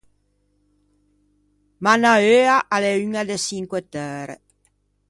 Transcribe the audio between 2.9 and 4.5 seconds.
uña de Çinque Tære.